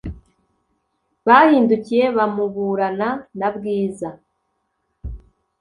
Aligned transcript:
bahindukiye 1.27 2.05
bamuburana 2.17 3.09
na 3.39 3.49
bwiza 3.55 4.09